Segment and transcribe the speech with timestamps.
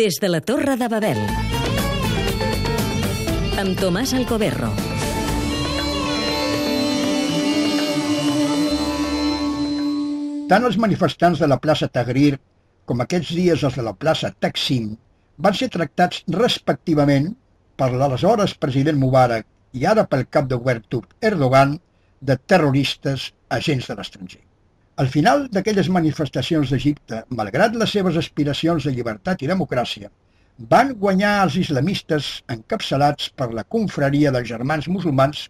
[0.00, 1.18] Des de la Torre de Babel.
[3.60, 4.70] Amb Tomàs Alcoberro.
[10.48, 12.38] Tant els manifestants de la plaça Tahrir
[12.88, 14.94] com aquests dies els de la plaça Taksim
[15.36, 17.34] van ser tractats respectivament
[17.76, 19.44] per l'aleshores president Mubarak
[19.76, 21.76] i ara pel cap de govern Erdogan
[22.22, 24.46] de terroristes agents de l'estranger.
[24.96, 30.10] Al final d'aquelles manifestacions d'Egipte, malgrat les seves aspiracions de llibertat i democràcia,
[30.72, 35.46] van guanyar els islamistes encapçalats per la confraria dels germans musulmans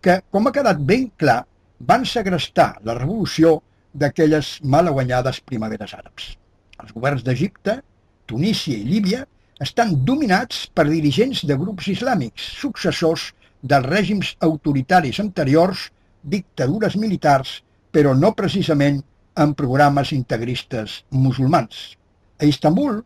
[0.00, 1.42] que, com ha quedat ben clar,
[1.80, 3.58] van segrestar la revolució
[3.92, 6.32] d'aquelles malaguanyades primaveres àrabs.
[6.80, 7.80] Els governs d'Egipte,
[8.26, 9.26] Tunísia i Líbia
[9.60, 13.30] estan dominats per dirigents de grups islàmics, successors
[13.62, 15.90] dels règims autoritaris anteriors,
[16.22, 17.60] dictadures militars
[17.96, 18.98] però no precisament
[19.40, 21.94] amb programes integristes musulmans.
[22.36, 22.98] A Istanbul,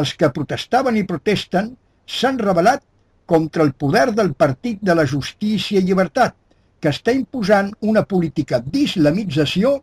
[0.00, 1.74] els que protestaven i protesten
[2.08, 2.80] s'han rebel·lat
[3.28, 6.32] contra el poder del Partit de la Justícia i Llibertat,
[6.80, 9.74] que està imposant una política d'islamització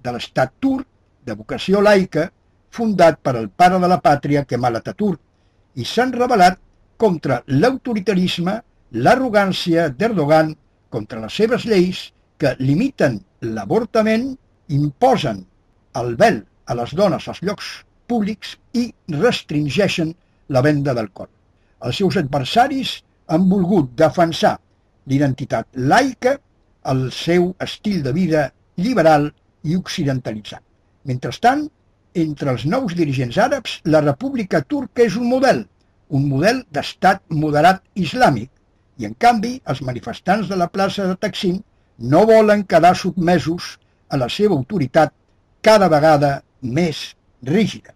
[0.00, 0.88] de l'estat turc
[1.28, 2.30] de vocació laica
[2.72, 5.20] fundat per el pare de la pàtria Kemal Atatürk
[5.76, 6.56] i s'han rebel·lat
[6.96, 8.56] contra l'autoritarisme,
[9.04, 10.54] l'arrogància d'Erdogan,
[10.88, 12.06] contra les seves lleis
[12.38, 14.30] que limiten l'avortament,
[14.68, 15.44] imposen
[16.00, 17.68] el vel a les dones als llocs
[18.08, 20.14] públics i restringeixen
[20.54, 21.30] la venda d'alcohol.
[21.84, 24.56] Els seus adversaris han volgut defensar
[25.08, 26.38] l'identitat laica,
[26.88, 29.28] el seu estil de vida liberal
[29.64, 30.62] i occidentalitzat.
[31.08, 31.66] Mentrestant,
[32.14, 35.64] entre els nous dirigents àrabs, la República Turca és un model,
[36.08, 38.50] un model d'estat moderat islàmic,
[38.98, 41.60] i en canvi els manifestants de la plaça de Taksim
[41.98, 45.12] no volen quedar sotmesos a la seva autoritat
[45.62, 47.94] cada vegada més rígida.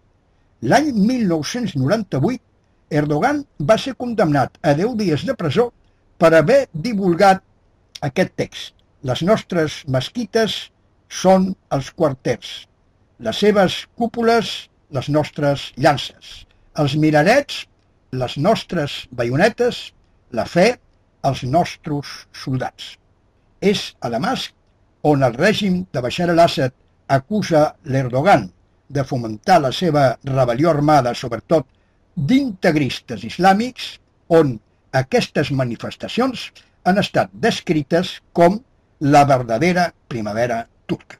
[0.61, 2.41] L'any 1998,
[2.93, 5.71] Erdogan va ser condemnat a 10 dies de presó
[6.19, 7.41] per haver divulgat
[8.01, 8.75] aquest text.
[9.03, 10.69] Les nostres mesquites
[11.09, 12.67] són els quarters,
[13.19, 14.53] les seves cúpules,
[14.95, 16.45] les nostres llances,
[16.79, 17.65] els minarets,
[18.11, 19.89] les nostres baionetes,
[20.31, 20.67] la fe,
[21.23, 22.13] els nostres
[22.43, 22.93] soldats.
[23.63, 24.51] És a Damasc
[25.07, 26.73] on el règim de Bashar al-Assad
[27.07, 28.49] acusa l'Erdogan
[28.93, 31.65] de fomentar la seva rebel·lió armada, sobretot
[32.13, 33.97] d'integristes islàmics,
[34.27, 34.57] on
[34.91, 36.49] aquestes manifestacions
[36.83, 38.59] han estat descrites com
[38.99, 41.19] la verdadera primavera turca.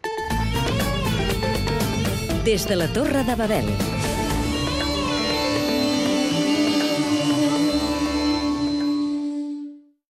[2.43, 3.92] Des de la Torre de Babel.